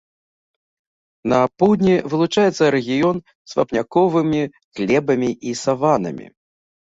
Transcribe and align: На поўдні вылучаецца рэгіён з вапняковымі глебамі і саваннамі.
На 1.33 1.39
поўдні 1.63 1.95
вылучаецца 2.13 2.71
рэгіён 2.77 3.17
з 3.51 3.59
вапняковымі 3.59 4.41
глебамі 4.79 5.31
і 5.51 5.57
саваннамі. 5.63 6.27